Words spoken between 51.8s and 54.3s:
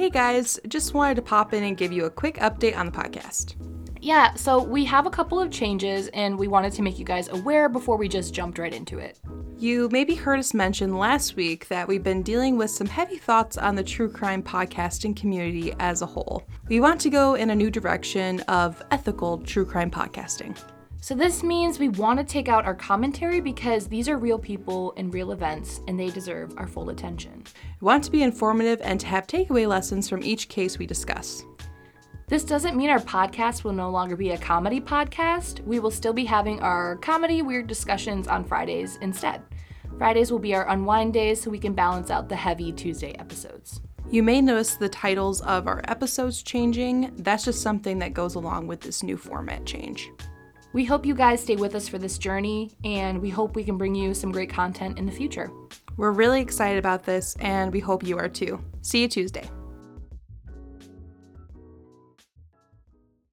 for this journey, and we hope we can bring you some